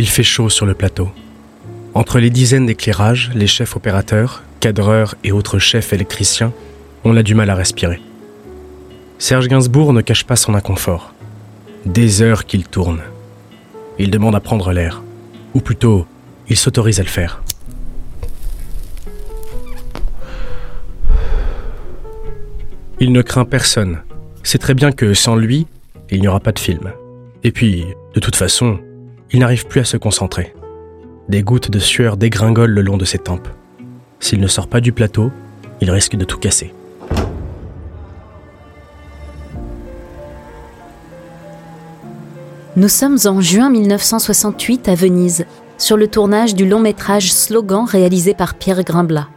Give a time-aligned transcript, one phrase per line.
[0.00, 1.10] Il fait chaud sur le plateau.
[1.92, 6.54] Entre les dizaines d'éclairages, les chefs opérateurs, cadreurs et autres chefs électriciens,
[7.04, 8.00] on a du mal à respirer.
[9.18, 11.12] Serge Gainsbourg ne cache pas son inconfort.
[11.84, 13.02] Des heures qu'il tourne.
[13.98, 15.02] Il demande à prendre l'air.
[15.52, 16.06] Ou plutôt,
[16.48, 17.42] il s'autorise à le faire.
[23.00, 24.00] Il ne craint personne.
[24.44, 25.66] C'est très bien que sans lui,
[26.08, 26.90] il n'y aura pas de film.
[27.44, 27.84] Et puis,
[28.14, 28.80] de toute façon,
[29.32, 30.54] il n'arrive plus à se concentrer.
[31.28, 33.48] Des gouttes de sueur dégringolent le long de ses tempes.
[34.18, 35.30] S'il ne sort pas du plateau,
[35.80, 36.74] il risque de tout casser.
[42.76, 45.46] Nous sommes en juin 1968 à Venise,
[45.78, 49.28] sur le tournage du long métrage Slogan réalisé par Pierre Grimblat.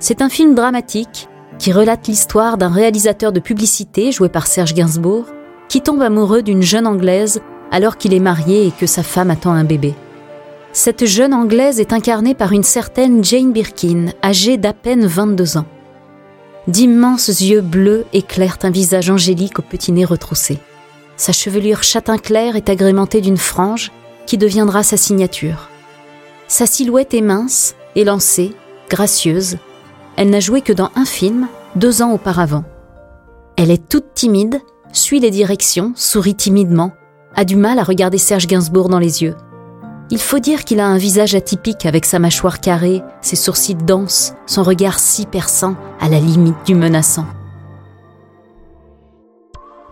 [0.00, 5.26] C'est un film dramatique qui relate l'histoire d'un réalisateur de publicité joué par Serge Gainsbourg
[5.68, 7.40] qui tombe amoureux d'une jeune Anglaise
[7.70, 9.94] alors qu'il est marié et que sa femme attend un bébé.
[10.72, 15.66] Cette jeune Anglaise est incarnée par une certaine Jane Birkin, âgée d'à peine 22 ans.
[16.66, 20.58] D'immenses yeux bleus éclairent un visage angélique au petit nez retroussé.
[21.16, 23.90] Sa chevelure châtain clair est agrémentée d'une frange
[24.26, 25.70] qui deviendra sa signature.
[26.46, 28.52] Sa silhouette est mince, élancée,
[28.90, 29.56] gracieuse.
[30.16, 32.64] Elle n'a joué que dans un film, deux ans auparavant.
[33.56, 34.60] Elle est toute timide,
[34.92, 36.92] suit les directions, sourit timidement,
[37.38, 39.36] a du mal à regarder Serge Gainsbourg dans les yeux.
[40.10, 44.34] Il faut dire qu'il a un visage atypique avec sa mâchoire carrée, ses sourcils denses,
[44.46, 47.26] son regard si perçant, à la limite du menaçant.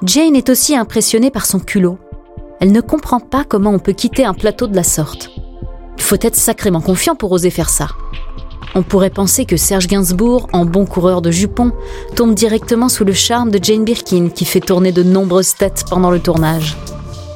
[0.02, 1.98] Jane est aussi impressionnée par son culot.
[2.58, 5.30] Elle ne comprend pas comment on peut quitter un plateau de la sorte.
[5.98, 7.86] Il faut être sacrément confiant pour oser faire ça.
[8.74, 11.70] On pourrait penser que Serge Gainsbourg, en bon coureur de jupons,
[12.16, 16.10] tombe directement sous le charme de Jane Birkin qui fait tourner de nombreuses têtes pendant
[16.10, 16.76] le tournage.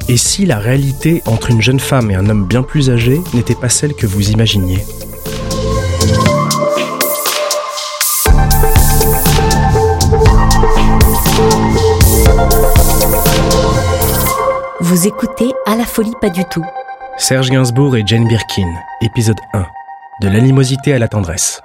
[0.09, 3.55] Et si la réalité entre une jeune femme et un homme bien plus âgé n'était
[3.55, 4.79] pas celle que vous imaginiez
[14.81, 16.65] Vous écoutez À la folie pas du tout.
[17.17, 18.69] Serge Gainsbourg et Jane Birkin,
[19.03, 19.67] épisode 1.
[20.23, 21.63] De l'animosité à la tendresse.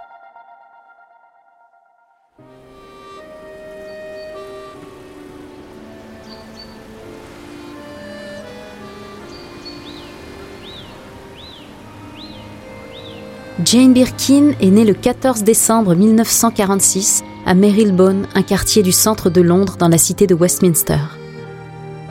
[13.64, 19.40] Jane Birkin est née le 14 décembre 1946 à Marylebone, un quartier du centre de
[19.40, 21.00] Londres dans la cité de Westminster.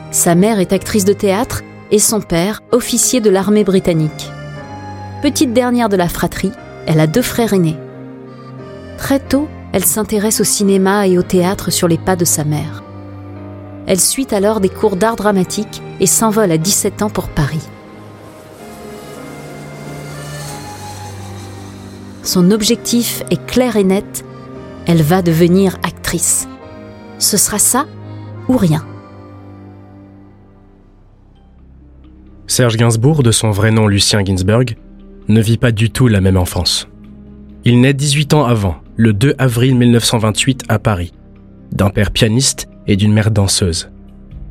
[0.09, 1.61] Sa mère est actrice de théâtre
[1.91, 4.31] et son père, officier de l'armée britannique.
[5.21, 6.51] Petite dernière de la fratrie,
[6.87, 7.77] elle a deux frères aînés.
[8.97, 12.83] Très tôt, elle s'intéresse au cinéma et au théâtre sur les pas de sa mère.
[13.85, 17.61] Elle suit alors des cours d'art dramatique et s'envole à 17 ans pour Paris.
[22.35, 24.25] Son objectif est clair et net,
[24.87, 26.49] elle va devenir actrice.
[27.17, 27.85] Ce sera ça
[28.49, 28.85] ou rien.
[32.45, 34.75] Serge Gainsbourg, de son vrai nom Lucien Ginsberg,
[35.29, 36.89] ne vit pas du tout la même enfance.
[37.63, 41.13] Il naît 18 ans avant, le 2 avril 1928 à Paris,
[41.71, 43.91] d'un père pianiste et d'une mère danseuse.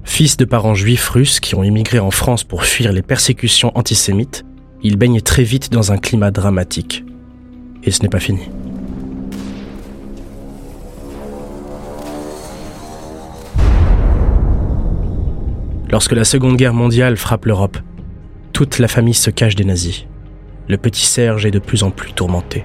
[0.04, 4.42] Fils de parents juifs russes qui ont immigré en France pour fuir les persécutions antisémites,
[4.82, 7.04] il baigne très vite dans un climat dramatique.
[7.84, 8.48] Et ce n'est pas fini.
[15.90, 17.78] Lorsque la Seconde Guerre mondiale frappe l'Europe,
[18.52, 20.06] toute la famille se cache des nazis.
[20.68, 22.64] Le petit Serge est de plus en plus tourmenté.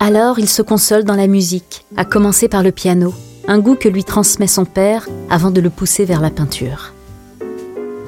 [0.00, 3.12] Alors il se console dans la musique, à commencer par le piano.
[3.46, 6.92] un goût que lui transmet son père avant de le pousser vers la peinture.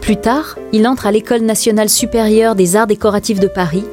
[0.01, 3.85] Plus tard, il entre à l'École nationale supérieure des arts décoratifs de Paris,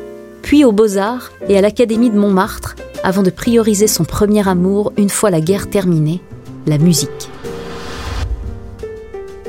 [0.42, 5.09] puis aux Beaux-Arts et à l'Académie de Montmartre, avant de prioriser son premier amour une
[5.09, 6.21] fois la guerre terminée,
[6.65, 7.30] la musique.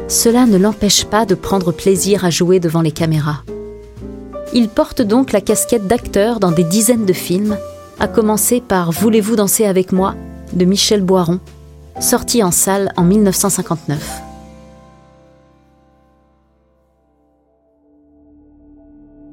[0.09, 3.43] Cela ne l'empêche pas de prendre plaisir à jouer devant les caméras.
[4.55, 7.59] Il porte donc la casquette d'acteur dans des dizaines de films,
[8.01, 10.15] à commencer par Voulez-vous danser avec moi
[10.53, 11.41] de Michel Boiron,
[12.01, 14.28] sorti en salle en 1959.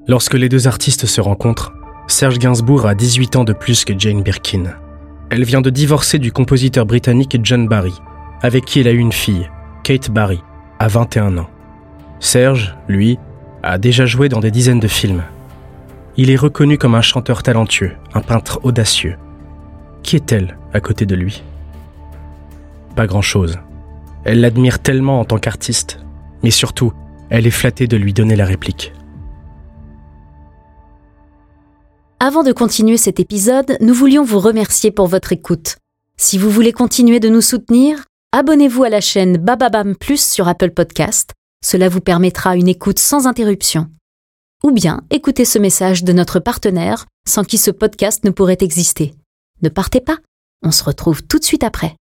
[0.08, 1.74] Lorsque les deux artistes se rencontrent,
[2.08, 4.76] Serge Gainsbourg a 18 ans de plus que Jane Birkin.
[5.32, 7.96] Elle vient de divorcer du compositeur britannique John Barry,
[8.44, 9.50] avec qui elle a eu une fille,
[9.84, 10.42] Kate Barry,
[10.78, 11.50] à 21 ans.
[12.20, 13.18] Serge, lui,
[13.64, 15.24] a déjà joué dans des dizaines de films.
[16.18, 19.18] Il est reconnu comme un chanteur talentueux, un peintre audacieux.
[20.04, 21.44] Qui est-elle à côté de lui?
[22.96, 23.58] Pas grand-chose.
[24.24, 26.00] Elle l'admire tellement en tant qu'artiste,
[26.44, 26.94] mais surtout,
[27.32, 28.94] elle est flattée de lui donner la réplique.
[32.28, 35.76] Avant de continuer cet épisode, nous voulions vous remercier pour votre écoute.
[36.18, 40.72] Si vous voulez continuer de nous soutenir, abonnez-vous à la chaîne Bababam Plus sur Apple
[40.72, 41.34] Podcast.
[41.64, 43.92] Cela vous permettra une écoute sans interruption.
[44.64, 49.14] Ou bien écoutez ce message de notre partenaire sans qui ce podcast ne pourrait exister.
[49.62, 50.18] Ne partez pas,
[50.64, 51.96] on se retrouve tout de suite après.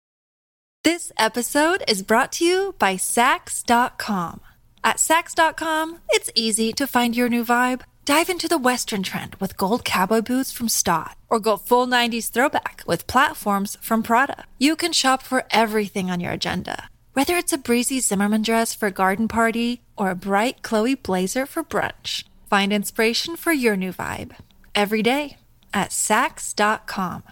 [0.85, 4.39] This episode is brought to you by Sax.com.
[4.85, 7.81] At Sax.com, it's easy to find your new vibe.
[8.05, 12.33] Dive into the Western trend with gold cowboy boots from Stott, or go full 90s
[12.33, 14.45] throwback with platforms from Prada.
[14.59, 18.89] You can shop for everything on your agenda, whether it's a breezy Zimmerman dress for
[18.89, 22.25] a garden party or a bright Chloe blazer for brunch.
[22.51, 24.35] Find inspiration for your new vibe
[24.75, 25.37] every day
[25.73, 27.23] at Sax.com.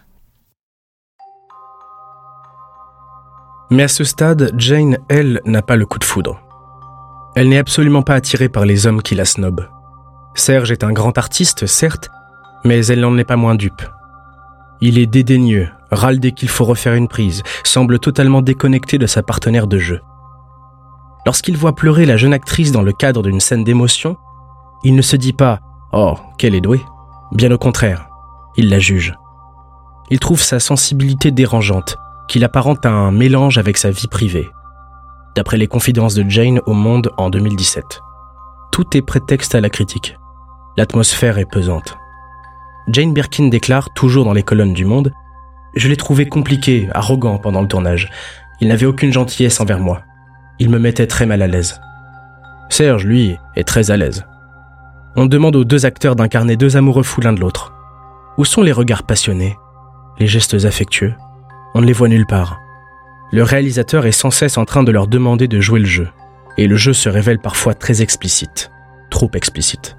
[3.70, 6.40] Mais à ce stade, Jane, elle, n'a pas le coup de foudre.
[7.34, 9.68] Elle n'est absolument pas attirée par les hommes qui la snobent.
[10.34, 12.10] Serge est un grand artiste, certes,
[12.64, 13.82] mais elle n'en est pas moins dupe.
[14.80, 19.22] Il est dédaigneux, râle dès qu'il faut refaire une prise, semble totalement déconnecté de sa
[19.22, 20.00] partenaire de jeu.
[21.26, 24.16] Lorsqu'il voit pleurer la jeune actrice dans le cadre d'une scène d'émotion,
[24.84, 25.60] il ne se dit pas
[25.92, 26.84] Oh, qu'elle est douée.
[27.32, 28.08] Bien au contraire,
[28.56, 29.14] il la juge.
[30.10, 31.96] Il trouve sa sensibilité dérangeante,
[32.28, 34.50] qu'il apparente à un mélange avec sa vie privée.
[35.36, 38.00] D'après les confidences de Jane au Monde en 2017.
[38.72, 40.16] Tout est prétexte à la critique.
[40.80, 41.98] L'atmosphère est pesante.
[42.88, 45.12] Jane Birkin déclare, toujours dans les colonnes du Monde,
[45.74, 48.08] Je l'ai trouvé compliqué, arrogant pendant le tournage.
[48.62, 50.00] Il n'avait aucune gentillesse envers moi.
[50.58, 51.78] Il me mettait très mal à l'aise.
[52.70, 54.24] Serge, lui, est très à l'aise.
[55.16, 57.74] On demande aux deux acteurs d'incarner deux amoureux fous l'un de l'autre.
[58.38, 59.58] Où sont les regards passionnés
[60.18, 61.12] Les gestes affectueux?
[61.74, 62.58] On ne les voit nulle part.
[63.32, 66.08] Le réalisateur est sans cesse en train de leur demander de jouer le jeu.
[66.56, 68.70] Et le jeu se révèle parfois très explicite.
[69.10, 69.98] Trop explicite.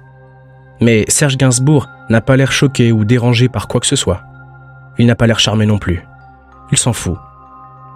[0.82, 4.24] Mais Serge Gainsbourg n'a pas l'air choqué ou dérangé par quoi que ce soit.
[4.98, 6.02] Il n'a pas l'air charmé non plus.
[6.72, 7.16] Il s'en fout.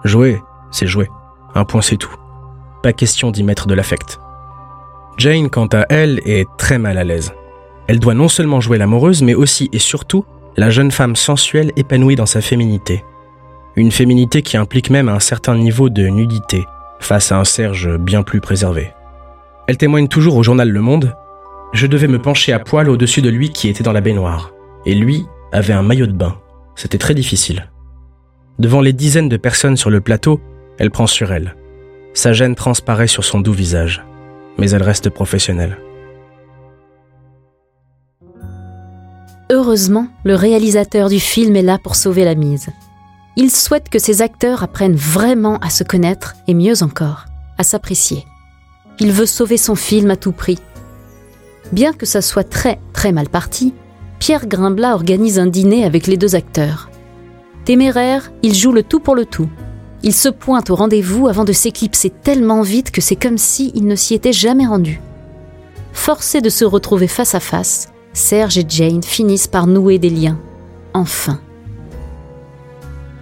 [0.05, 0.41] Jouer,
[0.71, 1.09] c'est jouer.
[1.53, 2.15] Un point c'est tout.
[2.81, 4.21] Pas question d'y mettre de l'affect.
[5.17, 7.33] Jane, quant à elle, est très mal à l'aise.
[7.87, 10.23] Elle doit non seulement jouer l'amoureuse, mais aussi et surtout
[10.55, 13.03] la jeune femme sensuelle épanouie dans sa féminité.
[13.75, 16.65] Une féminité qui implique même un certain niveau de nudité,
[17.01, 18.93] face à un Serge bien plus préservé.
[19.67, 21.13] Elle témoigne toujours au journal Le Monde
[21.73, 24.51] je devais me pencher à poil au-dessus de lui qui était dans la baignoire.
[24.85, 26.39] Et lui avait un maillot de bain.
[26.75, 27.69] C'était très difficile.
[28.59, 30.39] Devant les dizaines de personnes sur le plateau,
[30.79, 31.55] elle prend sur elle.
[32.13, 34.03] Sa gêne transparaît sur son doux visage.
[34.57, 35.77] Mais elle reste professionnelle.
[39.51, 42.67] Heureusement, le réalisateur du film est là pour sauver la mise.
[43.35, 47.25] Il souhaite que ses acteurs apprennent vraiment à se connaître et mieux encore,
[47.57, 48.25] à s'apprécier.
[48.99, 50.57] Il veut sauver son film à tout prix
[51.71, 53.73] Bien que ça soit très très mal parti,
[54.19, 56.89] Pierre Grimblat organise un dîner avec les deux acteurs.
[57.65, 59.49] Téméraire, il joue le tout pour le tout.
[60.03, 63.85] Il se pointe au rendez-vous avant de s'éclipser tellement vite que c'est comme si il
[63.85, 65.01] ne s'y était jamais rendu.
[65.91, 70.39] Forcés de se retrouver face à face, Serge et Jane finissent par nouer des liens.
[70.93, 71.39] Enfin.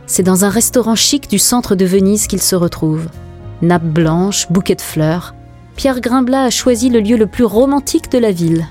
[0.05, 3.09] C'est dans un restaurant chic du centre de Venise qu'ils se retrouvent.
[3.61, 5.34] Nappe blanche, bouquet de fleurs,
[5.75, 8.67] Pierre Grimblat a choisi le lieu le plus romantique de la ville.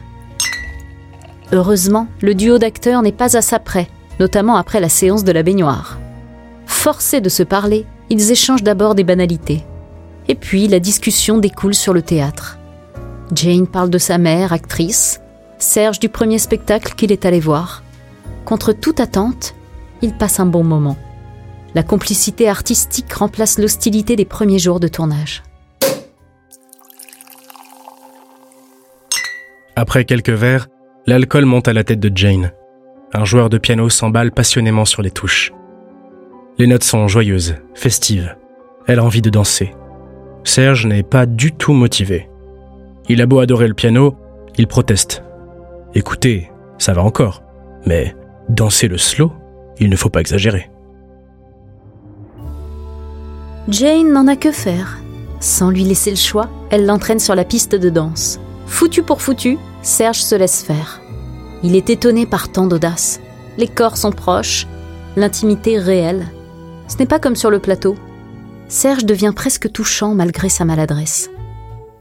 [1.52, 5.42] Heureusement, le duo d'acteurs n'est pas à sa près, notamment après la séance de la
[5.42, 5.98] baignoire.
[6.66, 9.64] Forcés de se parler, ils échangent d'abord des banalités.
[10.28, 12.58] Et puis la discussion découle sur le théâtre.
[13.32, 15.20] Jane parle de sa mère, actrice,
[15.58, 17.82] Serge du premier spectacle qu'il est allé voir.
[18.44, 19.54] Contre toute attente,
[20.02, 20.96] il passe un bon moment.
[21.74, 25.42] La complicité artistique remplace l'hostilité des premiers jours de tournage.
[29.76, 30.68] Après quelques verres,
[31.06, 32.52] l'alcool monte à la tête de Jane.
[33.12, 35.52] Un joueur de piano s'emballe passionnément sur les touches.
[36.58, 38.36] Les notes sont joyeuses, festives.
[38.86, 39.74] Elle a envie de danser.
[40.44, 42.28] Serge n'est pas du tout motivé.
[43.08, 44.16] Il a beau adorer le piano,
[44.56, 45.24] il proteste.
[45.94, 47.42] Écoutez, ça va encore,
[47.86, 48.14] mais
[48.48, 49.32] danser le slow,
[49.78, 50.70] il ne faut pas exagérer.
[53.68, 54.98] Jane n'en a que faire.
[55.40, 58.38] Sans lui laisser le choix, elle l'entraîne sur la piste de danse.
[58.74, 61.00] Foutu pour foutu, Serge se laisse faire.
[61.62, 63.20] Il est étonné par tant d'audace.
[63.56, 64.66] Les corps sont proches,
[65.14, 66.26] l'intimité réelle.
[66.88, 67.94] Ce n'est pas comme sur le plateau.
[68.66, 71.30] Serge devient presque touchant malgré sa maladresse.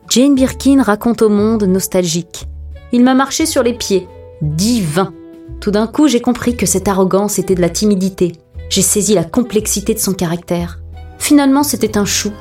[0.09, 2.47] Jane Birkin raconte au monde nostalgique.
[2.91, 4.07] Il m'a marché sur les pieds.
[4.41, 5.13] Divin.
[5.61, 8.31] Tout d'un coup, j'ai compris que cette arrogance était de la timidité.
[8.69, 10.79] J'ai saisi la complexité de son caractère.
[11.19, 12.31] Finalement, c'était un chou.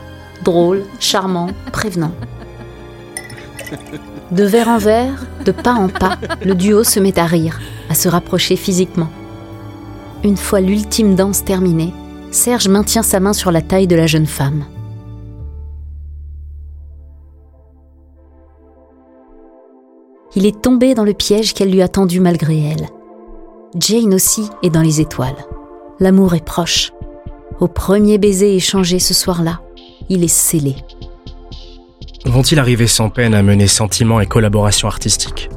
[0.43, 2.13] Drôle, charmant, prévenant.
[4.33, 7.61] De verre en verre, de pas en pas, le duo se met à rire,
[7.91, 9.11] à se rapprocher physiquement.
[10.25, 11.93] Une fois l'ultime danse terminée,
[12.31, 14.65] Serge maintient sa main sur la taille de la jeune femme.
[20.35, 22.89] Il est tombé dans le piège qu'elle lui a tendu malgré elle.
[23.79, 25.45] Jane aussi est dans les étoiles.
[26.01, 26.91] L'amour est proche.
[27.61, 29.61] Au premier baiser échangé ce soir-là,
[30.09, 30.77] il est scellé.
[32.25, 35.51] Vont-ils arriver sans peine à mener sentiment et collaboration artistique?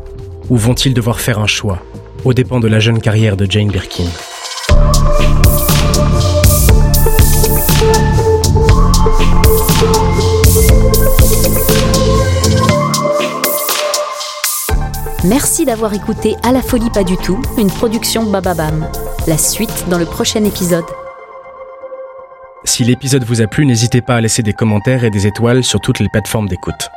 [0.50, 1.80] Ou vont-ils devoir faire un choix,
[2.24, 4.08] aux dépens de la jeune carrière de Jane Birkin?
[15.24, 18.88] Merci d'avoir écouté À la folie pas du tout, une production Bababam.
[19.28, 20.86] La suite dans le prochain épisode.
[22.76, 25.80] Si l'épisode vous a plu, n'hésitez pas à laisser des commentaires et des étoiles sur
[25.80, 26.90] toutes les plateformes d'écoute.